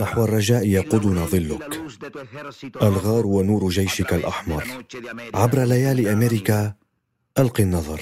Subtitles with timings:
[0.00, 1.70] نحو الرجاء يقودنا ظلك.
[2.82, 4.64] الغار ونور جيشك الأحمر.
[5.34, 6.74] عبر ليالي أمريكا
[7.38, 8.00] ألقي النظر.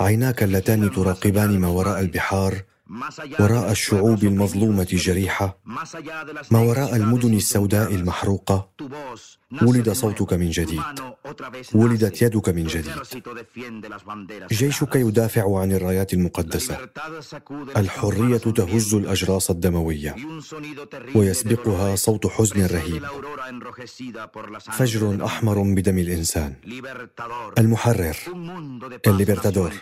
[0.00, 2.62] عيناك اللتان تراقبان ما وراء البحار.
[3.40, 5.58] وراء الشعوب المظلومة الجريحة
[6.50, 8.70] ما وراء المدن السوداء المحروقة
[9.62, 10.82] ولد صوتك من جديد
[11.74, 12.92] ولدت يدك من جديد.
[14.52, 16.78] جيشك يدافع عن الرايات المقدسة.
[17.76, 20.16] الحرية تهز الأجراس الدموية
[21.14, 23.02] ويسبقها صوت حزن رهيب.
[24.72, 26.54] فجر أحمر بدم الإنسان.
[27.58, 28.16] المحرر.
[29.06, 29.72] الليبرتادور.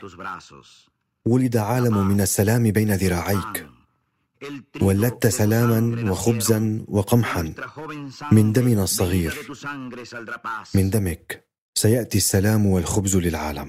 [1.27, 3.67] ولد عالم من السلام بين ذراعيك.
[4.81, 7.55] ولدت سلاما وخبزا وقمحا
[8.33, 9.34] من دمنا الصغير.
[10.75, 13.67] من دمك سيأتي السلام والخبز للعالم.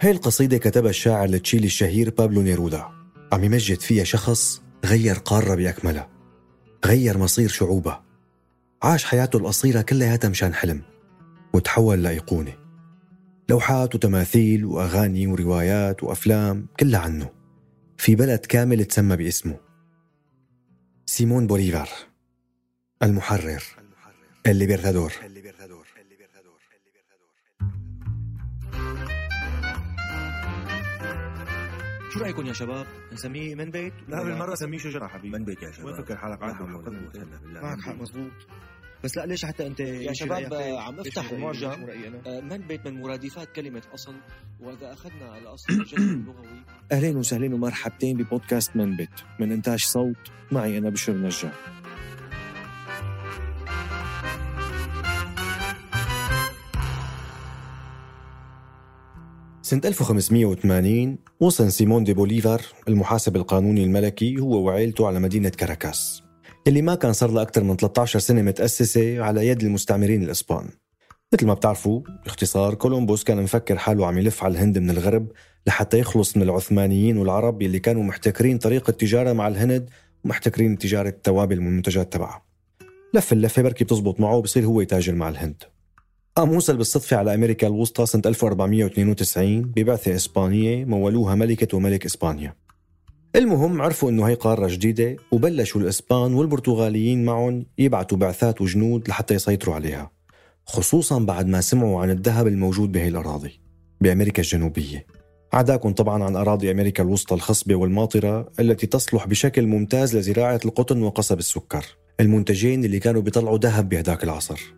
[0.00, 2.88] هاي القصيدة كتبها الشاعر التشيلي الشهير بابلو نيرودا.
[3.32, 6.08] عم يمجد فيها شخص غير قارة بأكملها
[6.84, 8.04] غير مصير شعوبها
[8.82, 10.91] عاش حياته القصيرة كلياتها مشان حلم.
[11.54, 12.52] وتحول لأيقونة.
[13.48, 17.30] لوحات وتماثيل وأغاني وروايات وأفلام كلها عنه.
[17.98, 19.60] في بلد كامل تسمى باسمه.
[21.06, 21.88] سيمون بوليفار
[23.02, 23.62] المحرر
[24.46, 25.12] الليبرتادور.
[32.10, 35.38] شو رأيكم يا شباب؟ نسميه من بيت؟ لا بالمرة سميه شجرة حبيبي.
[35.38, 35.86] من بيت يا شباب.
[35.86, 36.88] وين فكر حالك مزبوط
[37.44, 38.32] معك حق مزبوط
[39.04, 41.86] بس لا ليش حتى أنت يا شباب عم أفتح المعجم
[42.26, 44.14] آه، من بيت من مرادفات كلمة أصل؟
[44.60, 46.62] وإذا أخذنا الأصل الجذر اللغوي.
[46.92, 49.10] أهلين وسهلين ومرحبتين ببودكاست من بيت.
[49.40, 50.16] من إنتاج صوت
[50.52, 51.52] معي أنا بشر نجار
[59.62, 66.21] سنة 1580 وصل سيمون دي بوليفار المحاسب القانوني الملكي هو وعائلته على مدينة كاراكاس.
[66.66, 70.68] اللي ما كان صار لها أكثر من 13 سنة متأسسة على يد المستعمرين الإسبان.
[71.32, 75.32] مثل ما بتعرفوا باختصار كولومبوس كان مفكر حاله عم يلف على الهند من الغرب
[75.66, 79.88] لحتى يخلص من العثمانيين والعرب اللي كانوا محتكرين طريقة التجارة مع الهند
[80.24, 82.42] ومحتكرين تجارة التوابل والمنتجات تبعها.
[83.14, 85.62] لف اللفة بركي بتزبط معه وبصير هو يتاجر مع الهند.
[86.36, 92.54] قام وصل بالصدفة على أمريكا الوسطى سنة 1492 ببعثة إسبانية مولوها ملكة وملك إسبانيا.
[93.36, 99.74] المهم عرفوا إنه هي قارة جديدة وبلشوا الإسبان والبرتغاليين معهم يبعثوا بعثات وجنود لحتى يسيطروا
[99.74, 100.10] عليها
[100.66, 103.60] خصوصا بعد ما سمعوا عن الذهب الموجود بهي الأراضي
[104.00, 105.06] بأمريكا الجنوبية.
[105.52, 111.38] عداكم طبعا عن أراضي أمريكا الوسطى الخصبة والماطرة التي تصلح بشكل ممتاز لزراعة القطن وقصب
[111.38, 111.84] السكر
[112.20, 114.74] المنتجين اللي كانوا بيطلعوا ذهب بهداك العصر.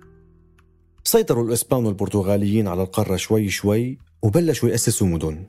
[1.04, 5.46] سيطروا الإسبان والبرتغاليين على القارة شوي شوي وبلشوا يأسسوا مدن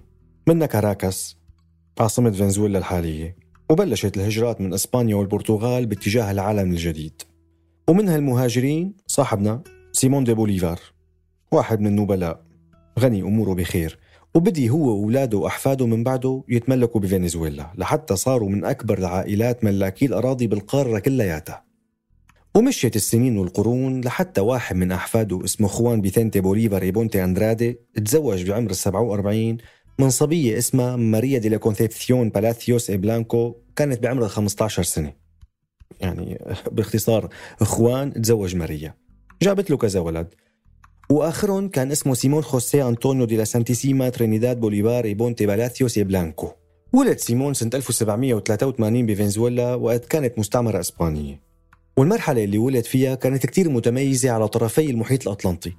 [0.47, 1.37] منها كاراكاس
[1.99, 3.35] عاصمة فنزويلا الحالية
[3.69, 7.21] وبلشت الهجرات من إسبانيا والبرتغال باتجاه العالم الجديد.
[7.87, 10.79] ومن هالمهاجرين صاحبنا سيمون دي بوليفار
[11.51, 12.41] واحد من النبلاء.
[12.99, 13.99] غني أموره بخير.
[14.35, 20.47] وبدأ هو وأولاده وأحفاده من بعده يتملكوا بفنزويلا لحتى صاروا من أكبر العائلات ملاكي الأراضي
[20.47, 21.65] بالقارة كلياتها.
[22.55, 28.49] ومشيت السنين والقرون لحتى واحد من أحفاده اسمه خوان بيثنتي بوليفار إي بونتي أندرادي تزوج
[28.49, 29.57] بعمر ال 47
[29.99, 35.13] من صبية اسمها ماريا دي لا كونسيبسيون بالاثيوس إي بلانكو كانت بعمرها 15 سنة.
[35.99, 36.39] يعني
[36.71, 37.29] باختصار
[37.61, 38.95] خوان تزوج ماريا.
[39.41, 40.27] جابت له كذا ولد.
[41.09, 46.51] وآخرهم كان اسمه سيمون خوسيه أنطونيو دي لا سانتيسيما ترينيداد بوليفار إي بونتي بالاثيوس بلانكو.
[46.93, 51.41] ولد سيمون سنة 1783 بفنزويلا وقت كانت مستعمرة إسبانية.
[51.97, 55.73] والمرحلة اللي ولد فيها كانت كتير متميزة على طرفي المحيط الأطلنطي.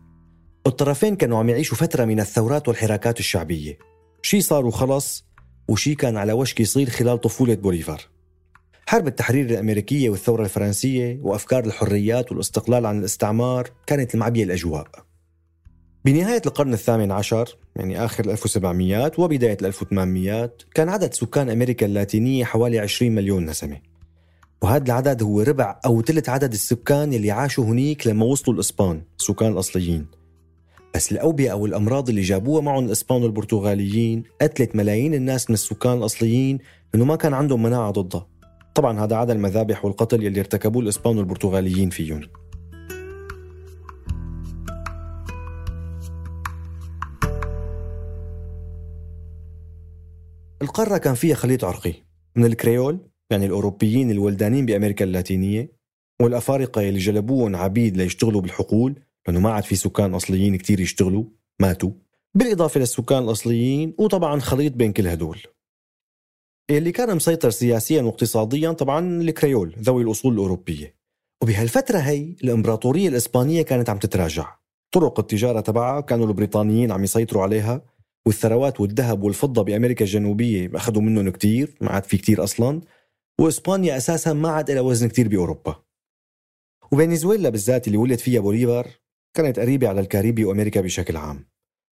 [0.66, 3.78] الطرفين كانوا عم يعيشوا فترة من الثورات والحراكات الشعبية.
[4.26, 5.24] شي صار وخلص
[5.68, 8.00] وشي كان على وشك يصير خلال طفولة بوليفار.
[8.86, 14.86] حرب التحرير الأمريكية والثورة الفرنسية وأفكار الحريات والاستقلال عن الاستعمار كانت معبية الأجواء.
[16.04, 22.78] بنهاية القرن الثامن عشر يعني آخر 1700 وبداية 1800 كان عدد سكان أمريكا اللاتينية حوالي
[22.78, 23.80] 20 مليون نسمة.
[24.62, 29.52] وهذا العدد هو ربع أو ثلث عدد السكان اللي عاشوا هنيك لما وصلوا الإسبان السكان
[29.52, 30.06] الأصليين.
[30.96, 34.22] بس الأوبئة أو الأمراض اللي جابوها معهم الإسبان والبرتغاليين.
[34.40, 36.58] قتلت ملايين الناس من السكان الأصليين
[36.94, 38.26] إنه ما كان عندهم مناعة ضدها.
[38.74, 42.20] طبعا هذا عدا المذابح والقتل يلي ارتكبوه الإسبان والبرتغاليين فيهم.
[50.62, 51.94] القارة كان فيها خليط عرقي
[52.36, 55.72] من الكريول يعني الأوروبيين الولدانين بأمريكا اللاتينية
[56.22, 61.24] والأفارقة اللي جلبوهم عبيد ليشتغلوا بالحقول لأنه ما عاد في سكان أصليين كتير يشتغلوا
[61.60, 61.90] ماتوا.
[62.34, 65.38] بالإضافة للسكان الأصليين وطبعا خليط بين كل هدول.
[66.70, 70.96] اللي كان مسيطر سياسيا واقتصاديا طبعا الكريول ذوي الأصول الأوروبية.
[71.42, 74.56] وبهالفترة هي الإمبراطورية الإسبانية كانت عم تتراجع.
[74.92, 77.82] طرق التجارة تبعها كانوا البريطانيين عم يسيطروا عليها
[78.26, 82.80] والثروات والذهب والفضة بأمريكا الجنوبية أخذوا منهم كتير ما عاد في كتير أصلا.
[83.40, 85.82] وإسبانيا أساسا ما عاد لها وزن كتير بأوروبا.
[86.92, 88.88] وفنزويلا بالذات اللي ولد فيها بوليفار
[89.36, 91.46] كانت قريبة على الكاريبي وأمريكا بشكل عام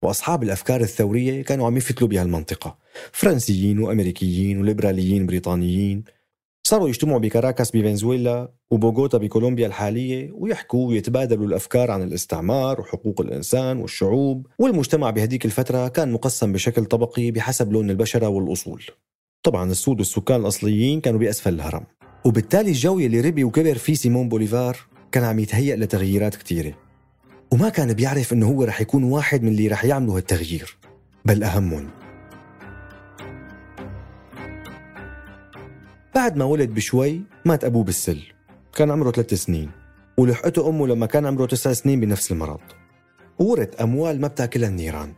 [0.04, 2.78] وأصحاب الأفكار الثورية كانوا عم يفتلوا بهالمنطقة
[3.12, 6.04] فرنسيين وأمريكيين وليبراليين بريطانيين
[6.66, 14.46] صاروا يجتمعوا بكاراكاس بفنزويلا وبوغوتا بكولومبيا الحالية ويحكوا ويتبادلوا الأفكار عن الاستعمار وحقوق الإنسان والشعوب
[14.58, 18.82] والمجتمع بهديك الفترة كان مقسم بشكل طبقي بحسب لون البشرة والأصول.
[19.42, 21.84] طبعا السود والسكان الأصليين كانوا بأسفل الهرم.
[22.24, 24.76] وبالتالي الجو اللي ربي وكبر فيه سيمون بوليفار
[25.12, 26.74] كان عم يتهيأ لتغييرات كثيرة
[27.52, 30.76] وما كان بيعرف إنه هو رح يكون واحد من اللي رح يعملوا هالتغيير
[31.24, 31.88] بل أهمهم.
[36.14, 38.22] بعد ما ولد بشوي مات أبوه بالسل.
[38.76, 39.70] كان عمره ثلاث سنين
[40.16, 42.60] ولحقته أمه لما كان عمره تسع سنين بنفس المرض.
[43.38, 45.12] وورث أموال ما بتاكلها النيران.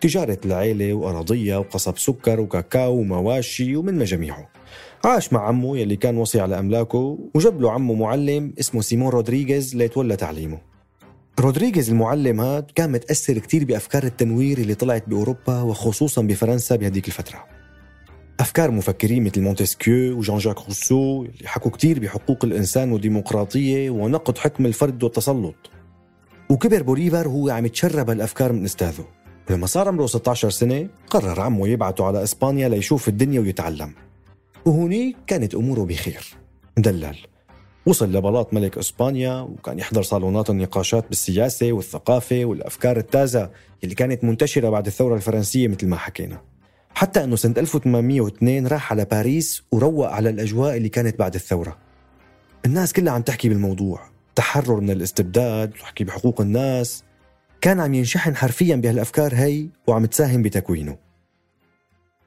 [0.00, 4.48] تجارة العيلة وأراضي وقصب سكر وكاكاو ومواشي ومن مجاميعه.
[5.04, 9.76] عاش مع عمه يلي كان وصي على أملاكه وجاب له عمه معلم اسمه سيمون رودريغيز
[9.76, 10.71] ليتولى تعليمه.
[11.40, 17.44] رودريغيز المعلم هاد كان متأثر كتير بأفكار التنوير اللي طلعت بأوروبا وخصوصا بفرنسا بهديك الفترة.
[18.40, 24.66] أفكار مفكرين مثل مونتسكيو وجان جاك روسو اللي حكوا كتير بحقوق الإنسان والديمقراطية ونقد حكم
[24.66, 25.70] الفرد والتسلط.
[26.50, 29.04] وكبر بوليفار وهو عم يتشرب هالأفكار من أستاذه.
[29.50, 33.94] ولما صار عمره 16 سنة قرر عمه يبعته على إسبانيا ليشوف الدنيا ويتعلم.
[34.66, 36.24] وهونيك كانت أموره بخير.
[36.78, 37.16] مدلل
[37.86, 43.50] وصل لبلاط ملك إسبانيا وكان يحضر صالونات النقاشات بالسياسة والثقافة والأفكار التازة
[43.84, 46.42] اللي كانت منتشرة بعد الثورة الفرنسية مثل ما حكينا.
[46.94, 51.78] حتى إنه سنة 1802 راح على باريس وروق على الأجواء اللي كانت بعد الثورة.
[52.66, 54.00] الناس كلها عم تحكي بالموضوع،
[54.34, 57.04] تحرر من الاستبداد وحكي بحقوق الناس.
[57.60, 60.96] كان عم ينشحن حرفيا بهالأفكار هي وعم تساهم بتكوينه.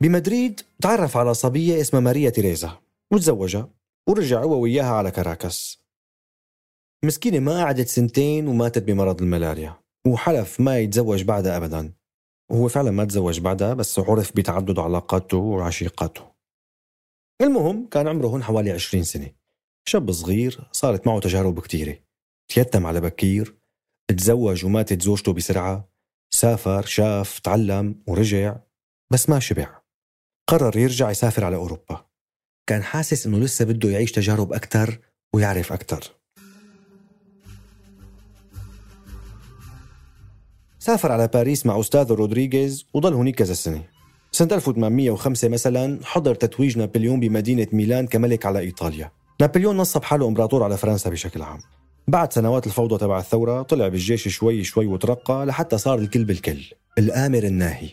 [0.02, 2.72] بمدريد تعرف على صبية اسمها ماريا تيريزا
[3.12, 3.70] وتزوجها
[4.10, 5.86] ورجع هو وياها على كاراكاس
[7.06, 9.80] مسكينة ما قعدت سنتين وماتت بمرض الملاريا.
[10.08, 11.94] وحلف ما يتزوج بعدها أبدا.
[12.52, 16.36] وهو فعلا ما تزوج بعدها بس عرف بتعدد علاقاته وعشيقاته
[17.42, 19.32] المهم كان عمره هون حوالي 20 سنة.
[19.88, 21.98] شاب صغير صارت معه تجارب كتيرة.
[22.48, 23.56] تيتم على بكير
[24.18, 25.90] تزوج وماتت زوجته بسرعة.
[26.34, 28.58] سافر شاف تعلم ورجع
[29.14, 29.82] بس ما شبع.
[30.50, 32.05] قرر يرجع يسافر على أوروبا.
[32.68, 35.00] كان حاسس إنه لسه بده يعيش تجارب أكثر
[35.34, 36.12] ويعرف أكثر
[40.80, 43.84] سافر على باريس مع أستاذه رودريغيز وضل هناك كذا سنة.
[44.32, 49.12] سنة 1805 مثلا حضر تتويج نابليون بمدينة ميلان كملك على إيطاليا.
[49.42, 51.60] نابليون نصب حاله إمبراطور على فرنسا بشكل عام.
[52.08, 56.66] بعد سنوات الفوضى تبع الثورة طلع بالجيش شوي شوي وترقى لحتى صار الكل بالكل
[56.98, 57.90] الآمر الناهي.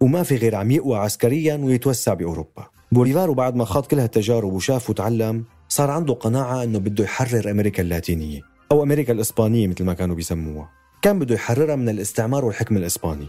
[0.00, 2.75] وما في غير عم يقوى عسكريا ويتوسع بأوروبا.
[2.92, 7.82] بوليفارو بعد ما خاض كل هالتجارب وشاف وتعلم صار عنده قناعة أنه بده يحرر أمريكا
[7.82, 8.40] اللاتينية
[8.72, 10.70] أو أمريكا الإسبانية مثل ما كانوا بيسموها.
[11.02, 13.28] كان بده يحررها من الاستعمار والحكم الإسباني.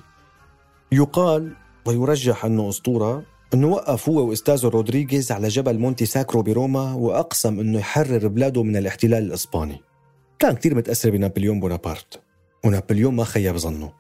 [0.92, 1.52] يقال
[1.86, 3.24] ويرجح أنه أسطورة
[3.54, 8.78] أنه وقف هو وأستاذه رودريغيز على جبل مونتي ساكرو بروما وأقسم أنه يحرر بلاده من
[8.78, 9.82] الاحتلال الإسباني.
[10.40, 12.22] كان كتير متأثر بنابليون بونابرت
[12.66, 13.92] ونابليون ما خيب ظنه.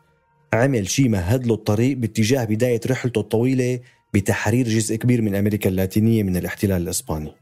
[0.54, 3.80] عمل شيء مهد له الطريق باتجاه بداية رحلته الطويلة
[4.17, 7.33] بتحرير جزء كبير من أمريكا اللاتينية من الاحتلال الإسباني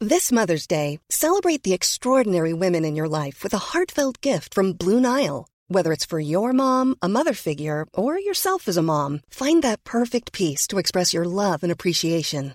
[0.00, 4.74] This Mother's Day, celebrate the extraordinary women in your life with a heartfelt gift from
[4.74, 5.46] Blue Nile.
[5.68, 9.82] Whether it's for your mom, a mother figure, or yourself as a mom, find that
[9.82, 12.54] perfect piece to express your love and appreciation.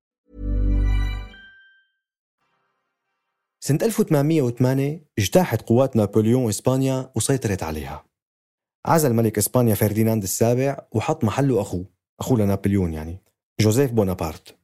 [3.63, 8.05] سنة 1808 اجتاحت قوات نابليون إسبانيا وسيطرت عليها.
[8.85, 11.85] عزل ملك إسبانيا فرديناند السابع وحط محله أخوه
[12.19, 13.17] أخوه لنابليون يعني
[13.59, 14.55] جوزيف بونابرت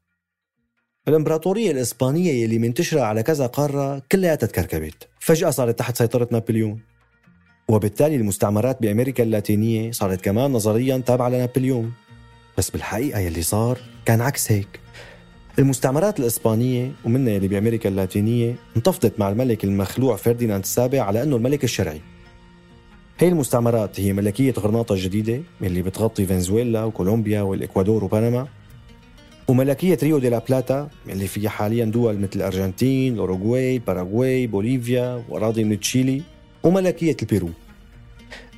[1.08, 6.82] الإمبراطورية الإسبانية يلي منتشرة على كذا قارة كلياتها تكركبت فجأة صارت تحت سيطرة نابليون.
[7.70, 11.94] وبالتالي المستعمرات بأمريكا اللاتينية صارت كمان نظريا تابعة لنابليون.
[12.58, 14.80] بس بالحقيقة يلي صار كان عكس هيك.
[15.60, 21.64] المستعمرات الإسبانية ومنها يلي بأمريكا اللاتينية انتفضت مع الملك المخلوع فرديناند السابع على أنه الملك
[21.64, 22.02] الشرعي.
[23.20, 28.48] هي المستعمرات هي ملكية غرناطة الجديدة اللي بتغطي فنزويلا وكولومبيا والإكوادور وبنما
[29.48, 35.64] وملكية ريو دي لا بلاتا اللي فيها حاليا دول مثل الأرجنتين، الأوروغواي، باراغواي، بوليفيا وأراضي
[35.64, 36.22] من تشيلي
[36.64, 37.50] وملكية البيرو.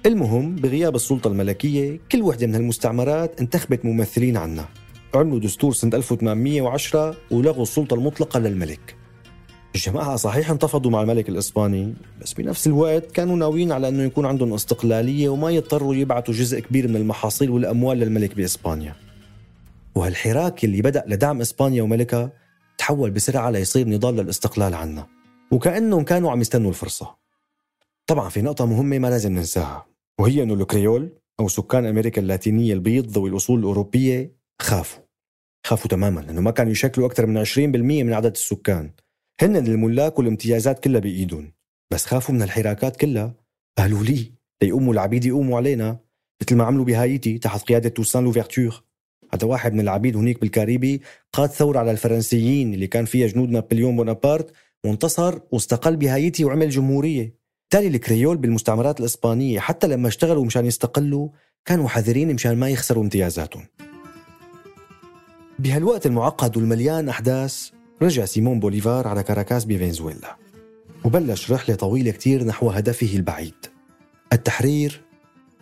[0.05, 4.69] المهم بغياب السلطة الملكية كل وحدة من هالمستعمرات انتخبت ممثلين عنها
[5.15, 8.95] عملوا دستور سنة 1810 ولغوا السلطة المطلقة للملك.
[9.75, 14.53] الجماعة صحيح انتفضوا مع الملك الإسباني بس بنفس الوقت كانوا ناويين على أنه يكون عندهم
[14.53, 18.95] استقلالية وما يضطروا يبعثوا جزء كبير من المحاصيل والأموال للملك بإسبانيا.
[19.95, 22.31] وهالحراك اللي بدأ لدعم إسبانيا وملكها
[22.77, 25.07] تحول بسرعة ليصير نضال للاستقلال عنا.
[25.51, 27.15] وكأنهم كانوا عم يستنوا الفرصة.
[28.07, 29.85] طبعا في نقطة مهمة ما لازم ننساها
[30.19, 35.03] وهي أنه الكريول أو سكان أمريكا اللاتينية البيض ذوي الأصول الأوروبية خافوا.
[35.67, 38.91] خافوا تماما لأنه ما كانوا يشكلوا أكثر من 20% من عدد السكان.
[39.41, 41.53] هن الملاك والامتيازات كلها بإيدهم.
[41.93, 43.33] بس خافوا من الحراكات كلها.
[43.77, 45.99] قالوا لي ليقوموا العبيد يقوموا علينا.
[46.41, 48.83] مثل ما عملوا بهايتي تحت قيادة توسان لوفرتور
[49.33, 51.01] هذا واحد من العبيد هنيك بالكاريبي
[51.33, 54.51] قاد ثورة على الفرنسيين اللي كان فيها جنود نابليون بونابرت.
[54.85, 57.39] وانتصر واستقل بهايتي وعمل جمهورية.
[57.71, 61.29] بالتالي الكريول بالمستعمرات الإسبانية حتى لما اشتغلوا مشان يستقلوا
[61.65, 63.65] كانوا حذرين مشان ما يخسروا امتيازاتهم.
[65.59, 67.69] بهالوقت المعقد والمليان أحداث
[68.01, 70.37] رجع سيمون بوليفار على كاراكاس بفنزويلا
[71.05, 73.53] وبلش رحلة طويلة كتير نحو هدفه البعيد
[74.33, 75.01] التحرير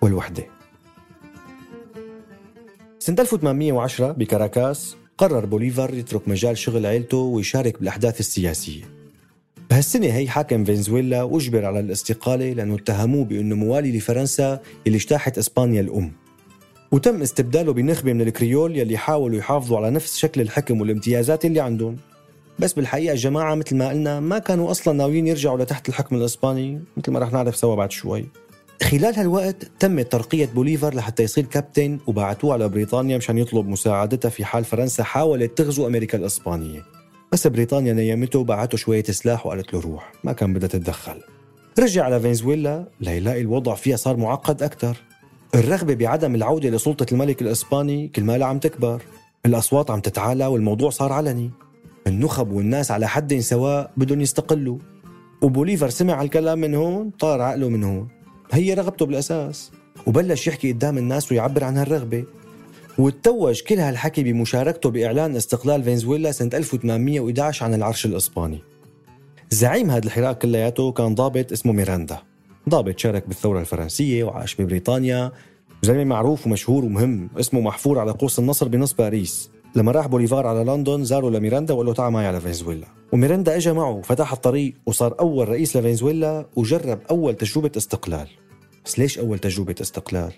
[0.02, 0.44] والوحدة.
[3.00, 8.84] سنة 1810 بكاراكاس قرر بوليفار يترك مجال شغل عيلته ويشارك بالأحداث السياسية.
[9.70, 15.82] بهالسنة هي حاكم فنزويلا أجبر على الاستقالة لأنه اتهموه بأنه موالي لفرنسا اللي اجتاحت إسبانيا
[15.82, 16.27] الأم.
[16.92, 21.98] وتم استبداله بنخبة من الكريول يلي حاولوا يحافظوا على نفس شكل الحكم والامتيازات اللي عندهم.
[22.60, 27.12] بس بالحقيقة الجماعة مثل ما قلنا ما كانوا أصلا ناويين يرجعوا لتحت الحكم الإسباني مثل
[27.12, 28.26] ما رح نعرف سوا بعد شوي.
[28.84, 34.46] خلال هالوقت تم ترقية بوليفر لحتى يصير كابتن وبعتوه على بريطانيا مشان يطلب مساعدتها في
[34.46, 36.84] حال فرنسا حاولت تغزو أمريكا الإسبانية.
[37.32, 41.22] بس بريطانيا نيمته وبعته شوية سلاح وقالت له روح ما كان بدها تتدخل.
[41.80, 44.98] رجع على فنزويلا ليلاقي الوضع فيها صار معقد أكثر
[45.56, 49.02] الرغبة بعدم العودة لسلطة الملك الإسباني كل ما عم تكبر.
[49.46, 51.52] الأصوات عم تتعالى والموضوع صار علني.
[52.08, 54.78] النخب والناس على حد سواء بدهم يستقلوا.
[55.42, 58.08] وبوليفر سمع الكلام من هون طار عقله من هون.
[58.52, 59.72] هي رغبته بالأساس.
[60.08, 62.26] وبلش يحكي قدام الناس ويعبر عن هالرغبة.
[62.98, 68.60] وتوج كل هالحكي بمشاركته بإعلان استقلال فنزويلا سنة 1811 عن العرش الإسباني.
[69.50, 72.18] زعيم هذا الحراك كلياته كان ضابط اسمه ميراندا.
[72.70, 75.32] ضابط شارك بالثورة الفرنسية وعاش ببريطانيا.
[75.82, 79.50] زلمة معروف ومشهور ومهم اسمه محفور على قوس النصر بنص باريس.
[79.76, 82.88] لما راح بوليفار على لندن زاره لميراندا وقال له تعال معي على فنزويلا.
[83.12, 88.28] وميراندا اجى معه وفتح الطريق وصار أول رئيس لفنزويلا وجرب أول تجربة استقلال.
[88.86, 90.32] بس ليش أول تجربة استقلال؟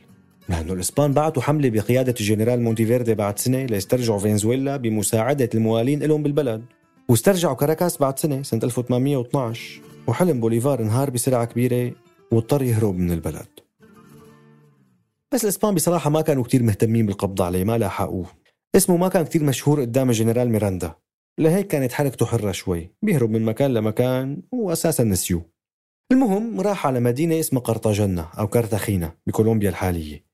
[0.49, 6.61] لأنه الإسبان بعتوا حملة بقيادة الجنرال مونتيفيردي بعد سنة ليسترجعوا فنزويلا بمساعدة الموالين لهم بالبلد.
[7.09, 11.91] واسترجعوا كاراكاس بعد سنة سنة 1812 وحلم بوليفار انهار بسرعة كبيرة
[12.31, 13.47] واضطر يهرب من البلد.
[15.33, 18.25] بس الإسبان بصراحة ما كانوا كتير مهتمين بالقبض عليه ما لاحقوه.
[18.75, 20.95] اسمه ما كان كتير مشهور قدام الجنرال ميراندا.
[21.37, 22.91] لهيك كانت حركته حرة شوي.
[23.01, 25.45] بيهرب من مكان لمكان وأساسا نسيوه
[26.11, 30.25] المهم راح على مدينة اسمها قرطاجنة أو كارتاخينا بكولومبيا الحالية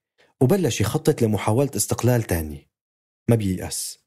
[0.41, 2.69] وبلش يخطط لمحاولة استقلال تاني.
[3.29, 3.99] ما بييأس.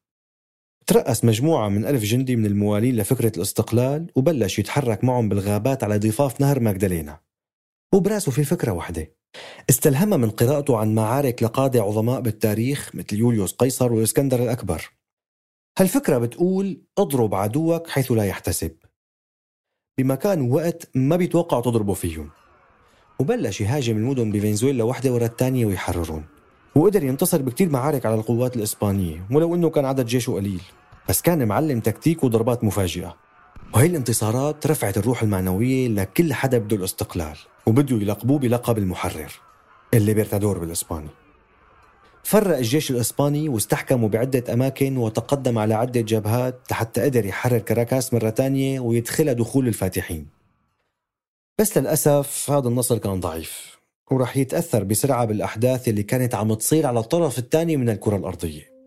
[0.87, 6.41] ترأس مجموعة من ألف جندي من الموالين لفكرة الاستقلال وبلش يتحرك معهم بالغابات على ضفاف
[6.41, 7.21] نهر ماجدالينا
[7.95, 9.13] وبراسه في فكرة واحدة.
[9.71, 14.91] استلهمها من قراءته عن معارك لقادة عظماء بالتاريخ مثل يوليوس قيصر والإسكندر الأكبر.
[15.79, 18.77] هالفكرة بتقول اضرب عدوك حيث لا يحتسب.
[19.99, 22.31] بمكان ووقت ما بيتوقع تضربه فيهم.
[23.19, 26.25] وبلش يهاجم المدن بفنزويلا واحدة ورا الثانية ويحررون
[26.75, 30.63] وقدر ينتصر بكتير معارك على القوات الإسبانية ولو أنه كان عدد جيشه قليل.
[31.09, 33.17] بس كان معلم تكتيك وضربات مفاجئة.
[33.75, 39.33] وهي الانتصارات رفعت الروح المعنوية لكل حدا بده الاستقلال وبده يلقبوه بلقب المحرر
[39.95, 41.09] الليبرتادور بالإسباني.
[42.25, 48.31] فرق الجيش الإسباني واستحكموا بعدة أماكن وتقدم على عدة جبهات لحتى قدر يحرر كاراكاس مرة
[48.31, 50.27] تانية ويدخلها دخول الفاتحين.
[51.59, 53.79] بس للأسف هذا النصر كان ضعيف
[54.11, 58.78] ورح يتأثر بسرعة بالأحداث اللي كانت عم تصير على الطرف الثاني من الكرة الأرضية.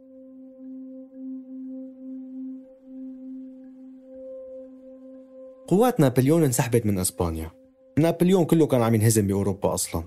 [5.71, 7.51] قوات نابليون انسحبت من إسبانيا.
[7.99, 10.03] نابليون كله كان عم ينهزم بأوروبا أصلا.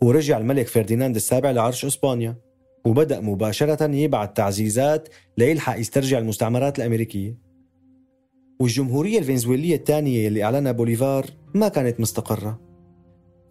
[0.00, 2.36] ورجع الملك فرديناند السابع لعرش إسبانيا.
[2.86, 5.08] وبدأ مباشرة يبعث تعزيزات
[5.38, 7.38] ليلحق يسترجع المستعمرات الأمريكية.
[8.60, 12.60] والجمهورية الفنزويلية الثانية اللي أعلنها بوليفار ما كانت مستقرة.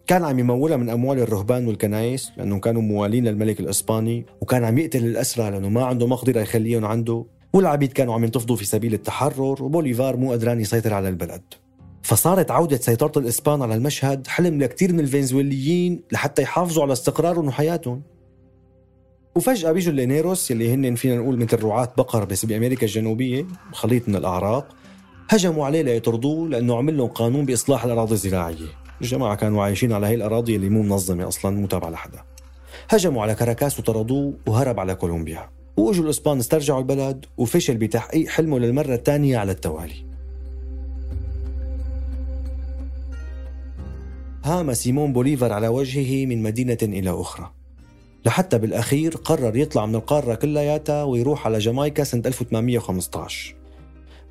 [0.06, 5.04] كان عم يمولها من أموال الرهبان والكنايس لأنهم كانوا موالين للملك الإسباني وكان عم يقتل
[5.04, 7.24] الأسرى لأنه ما عنده مقدرة يخليهم عنده.
[7.52, 11.42] والعبيد كانوا عم ينتفضوا في سبيل التحرر وبوليفار مو قدران يسيطر على البلد.
[12.02, 18.02] فصارت عودة سيطرة الإسبان على المشهد حلم لكثير من الفنزويليين لحتى يحافظوا على استقرارهم وحياتهم
[19.36, 24.16] وفجأة بيجوا اللينيروس اللي هن فينا نقول مثل رعاة بقر بس بأمريكا الجنوبية خليط من
[24.16, 24.76] الأعراق
[25.28, 28.68] هجموا عليه ليطردوه لأنه عمل لهم قانون بإصلاح الأراضي الزراعية.
[29.00, 32.18] الجماعة كانوا عايشين على هي الأراضي اللي مو منظمة أصلا مو تابعة لحدا.
[32.88, 35.57] هجموا على كاراكاس وطردوه وهرب على كولومبيا.
[35.78, 40.04] واجوا الأسبان استرجعوا البلد وفشل بتحقيق حلمه للمرة الثانية على التوالي.
[44.44, 47.50] هام سيمون بوليفار على وجهه من مدينة إلى أخرى.
[48.26, 53.54] لحتى بالأخير قرر يطلع من القارة كلياتها ويروح على جامايكا سنة 1815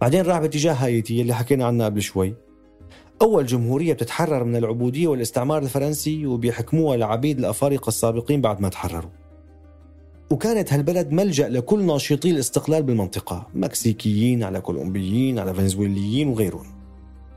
[0.01, 2.33] بعدين راح باتجاه هايتي اللي حكينا عنها قبل شوي.
[3.21, 9.26] أول جمهورية بتتحرر من العبودية والاستعمار الفرنسي وبيحكموها العبيد الأفارقة السابقين بعد ما تحرروا.
[10.29, 16.65] وكانت هالبلد ملجأ لكل ناشطي الاستقلال بالمنطقة مكسيكيين على كولومبيين على فنزويليين وغيرهم.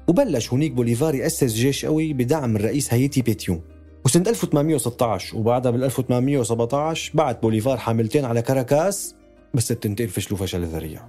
[0.09, 3.61] وبلش هونيك بوليفار يأسس جيش قوي بدعم الرئيس هايتي بيتيون.
[4.05, 9.14] وسنة 1816 وبعدها بال 1817 بعت بوليفار حملتين على كاراكاس
[9.55, 11.09] بس التنتين فشلوا فشل ذريع.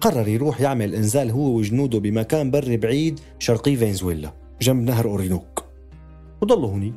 [0.00, 5.64] قرر يروح يعمل إنزال هو وجنوده بمكان بري بعيد شرقي فنزويلا جنب نهر أورينوكو.
[6.42, 6.94] وضلوا هونيك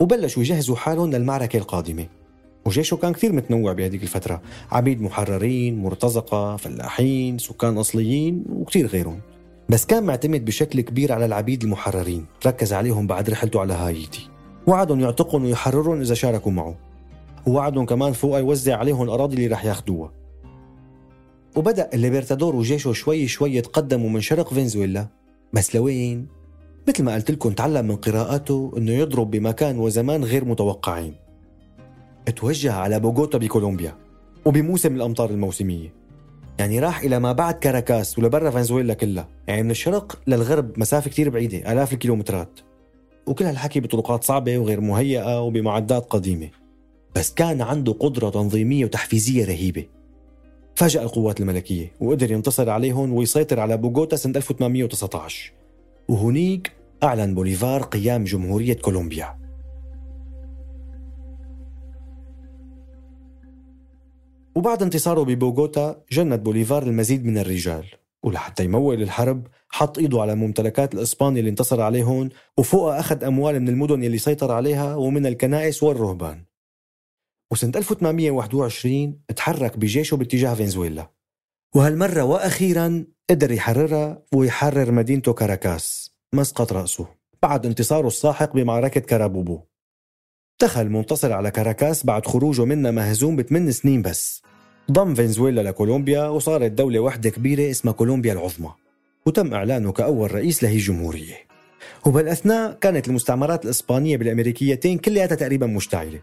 [0.00, 2.06] وبلشوا يجهزوا حالهم للمعركة القادمة.
[2.66, 4.42] وجيشه كان كثير متنوع بهذيك الفترة.
[4.70, 9.20] عبيد محررين مرتزقة فلاحين سكان أصليين وكثير غيرهم.
[9.68, 12.26] بس كان معتمد بشكل كبير على العبيد المحررين.
[12.46, 14.28] ركز عليهم بعد رحلته على هايتي.
[14.66, 16.74] وعدهم يعتقهم ويحررهم إذا شاركوا معه.
[17.46, 20.12] ووعدهم كمان فوق يوزع عليهم الأراضي اللي رح ياخدوها.
[21.56, 25.06] وبدأ الليبرتادور وجيشه شوي شوي يتقدموا من شرق فنزويلا.
[25.52, 26.26] بس لوين؟
[26.88, 31.23] مثل ما قلت لكم تعلم من قراءاته إنه يضرب بمكان وزمان غير متوقعين.
[32.30, 33.96] توجه على بوغوتا بكولومبيا
[34.44, 35.94] وبموسم الأمطار الموسمية.
[36.58, 39.28] يعني راح إلى ما بعد كاراكاس ولبرا فنزويلا كلها.
[39.46, 42.60] يعني من الشرق للغرب مسافة كتير بعيدة آلاف الكيلومترات.
[43.26, 46.50] وكل هالحكي بطرقات صعبة وغير مهيئة وبمعدات قديمة.
[47.16, 49.84] بس كان عنده قدرة تنظيمية وتحفيزية رهيبة.
[50.74, 55.52] فاجأ القوات الملكية وقدر ينتصر عليهم ويسيطر على بوغوتا سنة 1819
[56.08, 59.43] وهنيك أعلن بوليفار قيام جمهورية كولومبيا.
[64.54, 67.86] وبعد انتصاره ببوغوتا جند بوليفار المزيد من الرجال.
[68.22, 73.68] ولحتى يمول الحرب حط إيده على ممتلكات الإسبان اللي انتصر عليهم وفوقها أخذ أموال من
[73.68, 76.44] المدن اللي سيطر عليها ومن الكنائس والرهبان.
[77.52, 81.10] وسنة 1821 تحرك بجيشه باتجاه فنزويلا.
[81.74, 86.14] وهالمرة وأخيرا قدر يحررها ويحرر مدينته كاراكاس.
[86.34, 87.06] مسقط رأسه.
[87.42, 89.60] بعد انتصاره الساحق بمعركة كارابوبو.
[90.62, 94.43] دخل منتصر على كاراكاس بعد خروجه منها مهزوم بثمان سنين بس.
[94.92, 98.70] ضم فنزويلا لكولومبيا وصارت دولة واحدة كبيرة اسمها كولومبيا العظمى
[99.26, 101.34] وتم إعلانه كأول رئيس لهي الجمهورية.
[102.06, 106.20] وبالأثناء كانت المستعمرات الإسبانية بالأمريكيتين كلها تقريبا مشتعلة.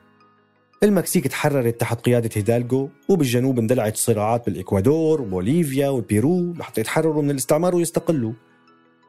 [0.83, 7.75] المكسيك تحررت تحت قيادة هيدالجو وبالجنوب اندلعت الصراعات بالإكوادور وبوليفيا والبيرو لحتى يتحرروا من الاستعمار
[7.75, 8.33] ويستقلوا.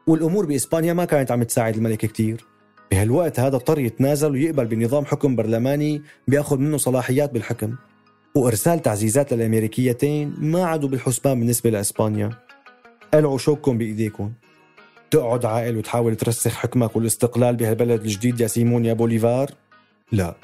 [0.07, 2.45] والأمور بإسبانيا ما كانت عم تساعد الملك كتير.
[2.91, 7.75] بهالوقت هذا اضطر يتنازل ويقبل بنظام حكم برلماني بيأخذ منه صلاحيات بالحكم.
[8.35, 12.29] وإرسال تعزيزات للأمريكيتين ما عادوا بالحسبان بالنسبة لإسبانيا.
[13.13, 14.31] قلعوا شوككم بإيديكم.
[15.11, 19.51] تقعد عاقل وتحاول ترسخ حكمك والاستقلال بهالبلد الجديد يا سيمون يا بوليفار؟
[20.11, 20.35] لا.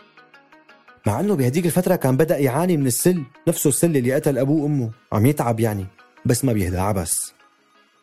[1.07, 4.91] مع إنه بهديك الفترة كان بدأ يعاني من السل نفسه السل اللي قتل أبوه وأمه.
[5.13, 5.85] عم يتعب يعني
[6.25, 7.33] بس ما بيهدى عبس.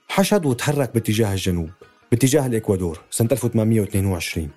[0.09, 1.70] حشد وتحرك باتجاه الجنوب
[2.11, 4.49] باتجاه الإكوادور سنة 1822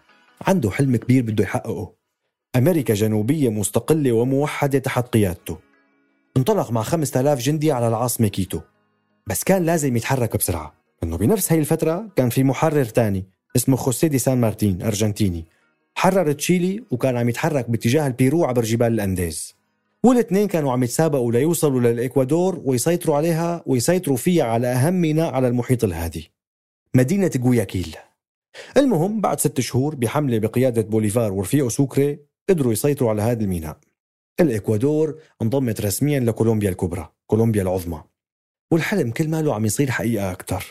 [0.47, 1.98] عنده حلم كبير بده يحققه.
[2.55, 5.57] أمريكا جنوبية مستقلة وموحدة تحت قيادته
[6.37, 8.59] انطلق مع 5000 جندي على العاصمة كيتو.
[9.27, 10.73] بس كان لازم يتحرك بسرعة.
[11.01, 15.45] لأنه بنفس هاي الفترة كان في محرر تاني اسمه خوسيه دي سان مارتين أرجنتيني.
[15.95, 19.55] حرر تشيلي وكان عم يتحرك باتجاه البيرو عبر جبال الأنديز.
[20.03, 25.83] والاثنين كانوا عم يتسابقوا ليوصلوا للإكوادور ويسيطروا عليها ويسيطروا فيها على أهم ميناء على المحيط
[25.83, 26.31] الهادي.
[26.95, 27.95] مدينة غوياكيل
[28.77, 33.77] المهم بعد ست شهور بحملة بقيادة بوليفار ورفيقه سوكري قدروا يسيطروا على هذا الميناء.
[34.39, 38.03] الإكوادور انضمت رسميا لكولومبيا الكبرى كولومبيا العظمى.
[38.71, 40.65] والحلم كل ماله عم يصير حقيقة أكثر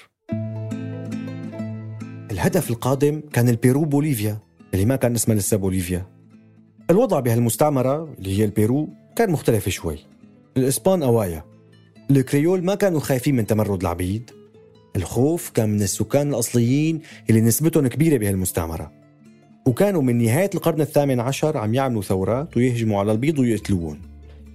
[2.30, 4.38] الهدف القادم كان البيرو بوليفيا
[4.74, 6.06] اللي ما كان اسمها لسه بوليفيا.
[6.90, 9.98] الوضع بهالمستعمرة اللي هي البيرو كان مختلف شوي.
[10.56, 11.44] الإسبان قوايا.
[12.10, 14.30] الكريول ما كانوا خايفين من تمرد العبيد.
[14.96, 18.92] الخوف كان من السكان الأصليين اللي نسبتهم كبيرة بهالمستعمرة.
[19.68, 24.00] وكانوا من نهاية القرن الثامن عشر عم يعملوا ثورات ويهجموا على البيض ويقتلوهم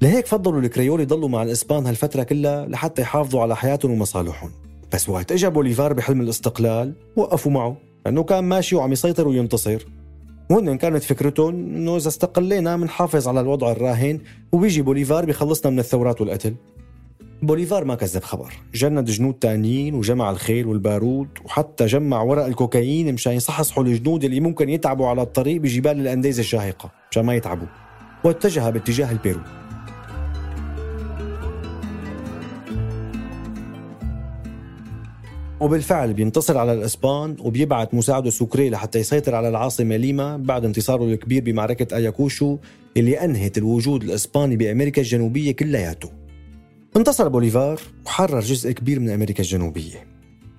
[0.02, 4.52] لهيك فضلوا الكريول يضلوا مع الإسبان هالفترة كلها لحتى يحافظوا على حياتهم ومصالحهم.
[4.94, 9.86] بس وقت اجى بوليفار بحلم الاستقلال وقفوا معه لأنه كان ماشي وعم يسيطر وينتصر.
[10.50, 14.20] وهن كانت فكرتهم إنه إذا استقلينا بنحافظ على الوضع الراهن
[14.52, 16.56] وبيجي بوليفار بيخلصنا من الثورات والقتل.
[17.44, 18.54] بوليفار ما كذب خبر.
[18.74, 24.70] جند جنود تانيين وجمع الخيل والبارود وحتى جمع ورق الكوكايين مشان يصحصحوا الجنود اللي ممكن
[24.70, 27.68] يتعبوا على الطريق بجبال الانديز الشاهقة مشان ما يتعبوا.
[28.24, 29.40] واتجه باتجاه البيرو.
[35.60, 41.44] وبالفعل بينتصر على الإسبان وبيبعت مساعده سوكري لحتى يسيطر على العاصمة ليما بعد انتصاره الكبير
[41.44, 42.58] بمعركة أياكوشو
[42.98, 46.23] اللي أنهت الوجود الإسباني بأمريكا الجنوبية كلياته.
[46.98, 50.08] انتصر بوليفار وحرر جزء كبير من أمريكا الجنوبية.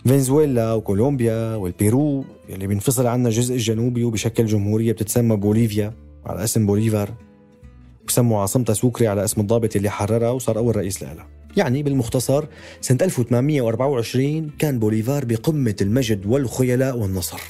[0.04, 5.92] فنزويلا وكولومبيا والبيرو اللي بينفصل عنها الجزء الجنوبي وبشكل جمهورية بتتسمى بوليفيا
[6.26, 7.14] على اسم بوليفار
[8.08, 11.26] وسموا عاصمتها سوكري على اسم الضابط اللي حررها وصار أول رئيس لها.
[11.56, 12.44] يعني بالمختصر
[12.80, 17.40] سنة 1824 كان بوليفار بقمة المجد والخيلاء والنصر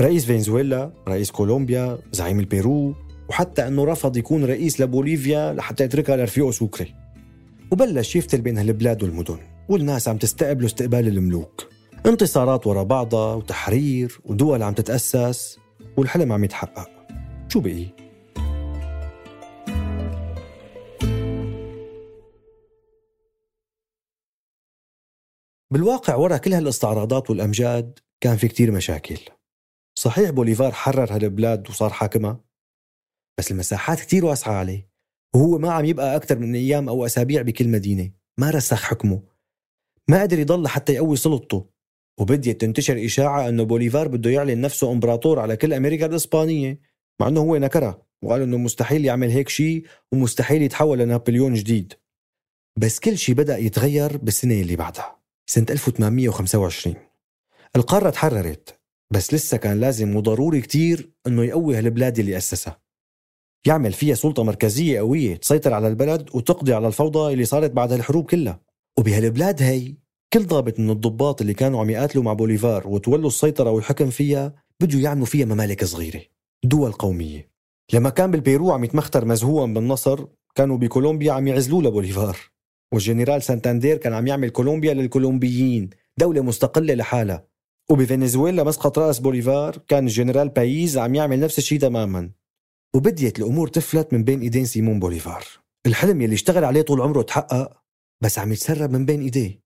[0.00, 2.94] رئيس فنزويلا رئيس كولومبيا زعيم البيرو
[3.28, 7.03] وحتى أنه رفض يكون رئيس لبوليفيا لحتى يتركها لرفيقه سوكري
[7.74, 11.68] وبلش يفتل بين هالبلاد والمدن والناس عم تستقبله استقبال الملوك.
[12.06, 15.58] انتصارات ورا بعضها وتحرير ودول عم تتأسس
[15.96, 16.90] والحلم عم يتحقق.
[17.48, 17.86] شو بقي؟
[25.70, 29.18] بالواقع ورا كل هالاستعراضات والأمجاد كان في كتير مشاكل.
[29.98, 32.40] صحيح بوليفار حرر هالبلاد وصار حاكمها؟
[33.38, 34.93] بس المساحات كتير واسعة عليه.
[35.34, 38.10] وهو ما عم يبقى أكثر من أيام أو أسابيع بكل مدينة.
[38.38, 39.22] ما رسخ حكمه.
[40.08, 41.66] ما قدر يضل حتى يقوي سلطته.
[42.20, 46.80] وبديت تنتشر إشاعة أنه بوليفار بده يعلن نفسه إمبراطور على كل أمريكا الإسبانية
[47.20, 51.92] مع أنه هو نكرها وقال أنه مستحيل يعمل هيك شيء ومستحيل يتحول لنابليون جديد.
[52.78, 55.16] بس كل شيء بدأ يتغير بالسنة اللي بعدها
[55.46, 56.96] سنة 1825
[57.76, 58.80] القارة تحررت
[59.12, 62.83] بس لسه كان لازم وضروري كتير إنه يقوي هالبلاد اللي أسسها.
[63.66, 68.30] يعمل فيها سلطة مركزية قوية تسيطر على البلد وتقضي على الفوضى اللي صارت بعد الحروب
[68.30, 68.60] كلها.
[68.98, 69.94] وبهالبلاد هي
[70.32, 75.00] كل ضابط من الضباط اللي كانوا عم يقاتلوا مع بوليفار وتولوا السيطرة والحكم فيها بدوا
[75.00, 76.20] يعملوا فيها ممالك صغيرة
[76.64, 77.50] دول قومية.
[77.92, 80.24] لما كان بالبيرو عم يتمختر مزهوا بالنصر
[80.54, 82.36] كانوا بكولومبيا عم يعزلوه لبوليفار.
[82.92, 87.46] والجنرال سانتاندير كان عم يعمل كولومبيا للكولومبيين دولة مستقلة لحالها.
[87.90, 92.30] وبفنزويلا مسقط رأس بوليفار كان الجنرال بايز عم يعمل نفس الشيء تماما.
[92.94, 95.44] وبديت الأمور تفلت من بين إيدين سيمون بوليفار.
[95.86, 97.72] الحلم يلي اشتغل عليه طول عمره تحقق
[98.20, 99.60] بس عم يتسرب من بين إيديه.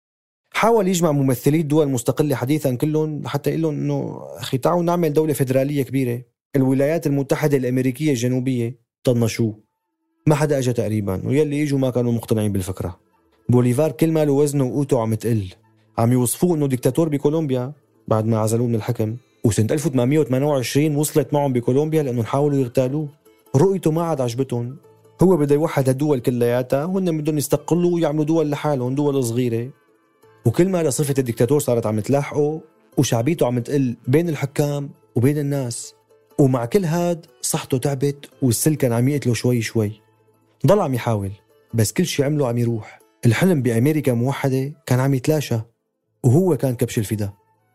[0.51, 5.33] حاول يجمع ممثلي الدول المستقلة حديثا كلهم حتى يقول لهم إنه أخي تعالوا نعمل دولة
[5.33, 6.23] فيدرالية كبيرة.
[6.57, 9.61] الولايات المتحدة الأمريكية الجنوبية طنشوه.
[10.27, 13.01] ما حدا اجى تقريبا ويلي إجوا ما كانوا مقتنعين بالفكرة.
[13.49, 15.49] بوليفار كل ماله وزنه وقوته عم تقل.
[15.99, 17.73] عم يوصفوه إنه ديكتاتور بكولومبيا
[18.09, 19.17] بعد ما عزلوه من الحكم.
[19.49, 23.09] وسنة 1828 وصلت معهم بكولومبيا لأنه حاولوا يغتالوه.
[23.57, 24.77] رؤيته ما عاد عجبتهم.
[25.23, 29.71] هو بده يوحد هالدول كلياتها وهن بدهم يستقلوا ويعملوا دول لحالهم دول صغيرة.
[30.47, 32.61] وكل ما صفة الدكتاتور صارت عم تلاحقه
[32.97, 35.95] وشعبيته عم تقل بين الحكام وبين الناس.
[36.39, 40.01] ومع كل هاد صحته تعبت والسل كان عم يقتله شوي شوي.
[40.67, 41.33] ضل عم يحاول
[41.75, 42.99] بس كل شي عمله عم يروح.
[43.27, 45.61] الحلم بأمريكا موحدة كان عم يتلاشى
[46.25, 47.33] وهو كان كبش الفدا.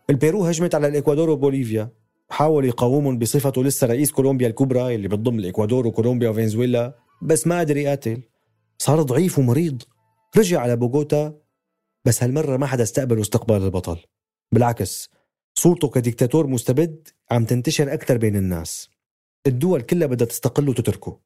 [0.10, 1.90] البيرو هجمت على الإكوادور وبوليفيا.
[2.30, 7.78] حاول يقاومهم بصفته لسه رئيس كولومبيا الكبرى اللي بتضم الإكوادور وكولومبيا وفنزويلا بس ما قدر
[7.78, 8.22] يقاتل.
[8.78, 9.84] صار ضعيف ومريض.
[10.38, 11.40] رجع على بوغوتا
[12.06, 14.00] بس هالمرة ما حدا استقبله استقبال البطل.
[14.52, 15.10] بالعكس
[15.56, 18.90] صورته كديكتاتور مستبد عم تنتشر أكثر بين الناس.
[19.48, 21.20] الدول كلها بدها تستقل وتتركه.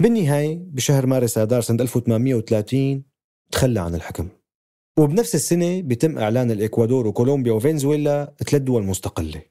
[0.00, 3.04] بالنهاية بشهر مارس آذار سنة 1830
[3.50, 4.28] تخلى عن الحكم.
[4.98, 9.42] وبنفس السنة بيتم إعلان الإكوادور وكولومبيا وفنزويلا ثلاث دول مستقلة.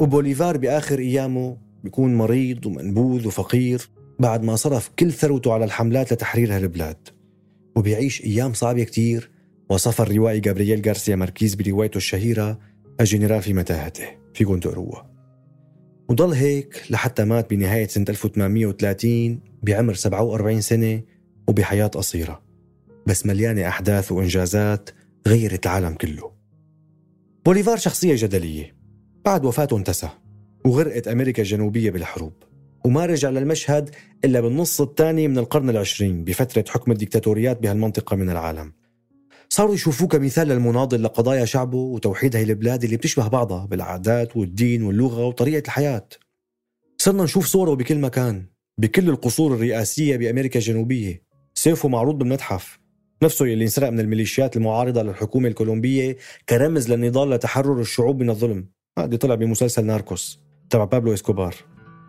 [0.00, 6.56] وبوليفار بآخر أيامه بيكون مريض ومنبوذ وفقير بعد ما صرف كل ثروته على الحملات لتحرير
[6.56, 7.08] هالبلاد
[7.76, 9.30] وبيعيش أيام صعبة كتير
[9.70, 12.58] وصف الروائي جابرييل غارسيا ماركيز بروايته الشهيرة
[13.00, 15.10] الجنرال في متاهته فيكم تقروها
[16.08, 21.02] وضل هيك لحتى مات بنهاية سنة 1830 بعمر 47 سنة
[21.48, 22.49] وبحياة قصيرة.
[23.10, 24.90] بس مليانة أحداث وإنجازات
[25.28, 26.32] غيرت العالم كله.
[27.46, 28.76] بوليفار شخصية جدلية.
[29.24, 30.08] بعد وفاته انتسى
[30.64, 32.32] وغرقت أمريكا الجنوبية بالحروب
[32.84, 33.90] وما رجع للمشهد
[34.24, 38.72] إلا بالنص الثاني من القرن العشرين بفترة حكم الدكتاتوريات بهالمنطقة من العالم.
[39.48, 45.26] صاروا يشوفوه كمثال للمناضل لقضايا شعبه وتوحيد هاي البلاد اللي بتشبه بعضها بالعادات والدين واللغة
[45.26, 46.08] وطريقة الحياة.
[46.98, 48.46] صرنا نشوف صوره بكل مكان
[48.78, 51.22] بكل القصور الرئاسية بأمريكا الجنوبية.
[51.54, 52.79] سيفه معروض بالمتحف.
[53.22, 56.16] نفسه يلي انسرق من الميليشيات المعارضة للحكومة الكولومبية
[56.48, 58.68] كرمز للنضال لتحرر الشعوب من الظلم.
[58.98, 61.54] هذا طلع بمسلسل ناركوس تبع بابلو إسكوبار.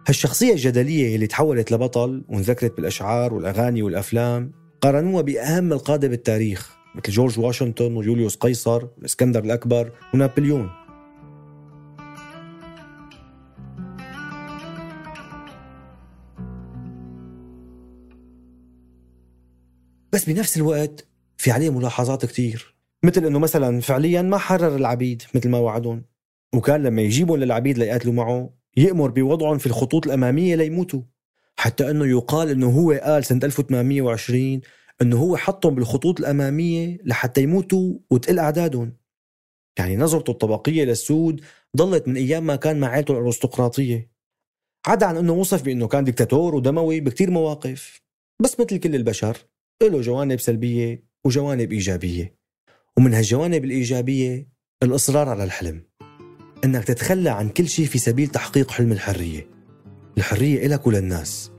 [0.07, 7.39] هالشخصية الجدلية اللي تحولت لبطل وانذكرت بالأشعار والأغاني والأفلام قارنوها بأهم القادة بالتاريخ مثل جورج
[7.39, 10.69] واشنطن ويوليوس قيصر والاسكندر الأكبر ونابليون.
[20.13, 22.75] بس بنفس الوقت في عليه ملاحظات كتير.
[23.03, 26.05] مثل إنه مثلا فعليا ما حرر العبيد مثل ما وعدهم
[26.55, 31.01] وكان لما يجيبهم للعبيد ليقاتلوا معه يأمر بوضعهم في الخطوط الأمامية ليموتوا.
[31.55, 34.61] حتى أنه يقال أنه هو قال سنة 1820
[35.01, 38.93] أنه هو حطهم بالخطوط الأمامية لحتى يموتوا وتقل أعدادهم.
[39.79, 41.41] يعني نظرته الطبقية للسود
[41.77, 44.11] ضلت من أيام ما كان مع عائلته الأرستقراطية.
[44.87, 48.01] عدا عن أنه وصف بأنه كان دكتاتور ودموي بكتير مواقف
[48.39, 49.37] بس مثل كل البشر
[49.87, 52.35] له جوانب سلبية وجوانب إيجابية
[52.97, 54.47] ومن هالجوانب الإيجابية
[54.83, 55.83] الإصرار على الحلم
[56.65, 59.47] إنك تتخلى عن كل شيء في سبيل تحقيق حلم الحرية.
[60.17, 61.51] الحرية إلك وللناس.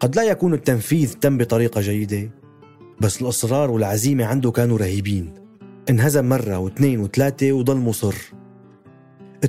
[0.00, 2.30] قد لا يكون التنفيذ تم بطريقة جيدة
[3.00, 5.34] بس الإصرار والعزيمة عنده كانوا رهيبين.
[5.90, 8.14] انهزم مرة واثنين وثلاثة وضل مصر.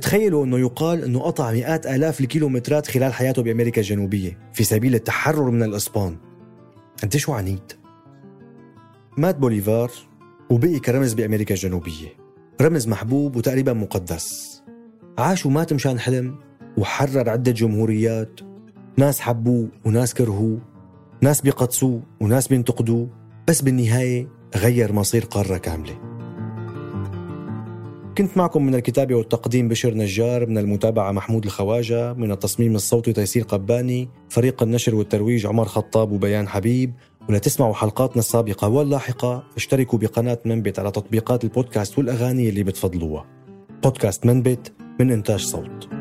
[0.02, 5.52] تخيلوا إنه يقال إنه قطع مئات آلاف الكيلومترات خلال حياته بأمريكا الجنوبية في سبيل التحرر
[5.52, 6.18] من الإسبان.
[7.04, 7.81] انت شو عنيد؟
[9.18, 9.92] مات بوليفار
[10.50, 12.08] وبقي كرمز بأمريكا الجنوبية.
[12.62, 14.62] رمز محبوب وتقريبا مقدس.
[15.18, 16.36] عاش ومات مشان حلم
[16.78, 18.40] وحرر عدة جمهوريات.
[18.98, 20.60] ناس حبوه وناس كرهوه.
[21.22, 23.10] ناس بيقدسوه وناس بينتقدوه.
[23.48, 26.00] بس بالنهاية غير مصير قارة كاملة.
[28.18, 33.44] كنت معكم من الكتابة والتقديم بشر نجار من المتابعة محمود الخواجة من التصميم الصوتي تيسير
[33.44, 36.94] قباني فريق النشر والترويج عمر خطاب وبيان حبيب.
[37.30, 43.26] ولتسمعوا حلقاتنا السابقة واللاحقة اشتركوا بقناة منبت على تطبيقات البودكاست والأغاني اللي بتفضلوها.
[43.84, 46.01] بودكاست منبت من إنتاج صوت.